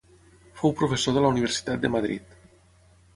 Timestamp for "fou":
0.61-0.71